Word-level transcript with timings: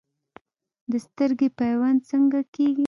د 0.91 0.93
سترګې 1.05 1.47
پیوند 1.59 1.99
څنګه 2.09 2.39
کیږي؟ 2.53 2.79